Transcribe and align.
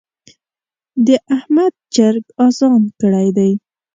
د 1.05 1.07
احمد 1.35 1.73
چرګ 1.95 2.25
اذان 2.45 2.81
کړی 3.01 3.27
دی. 3.37 3.51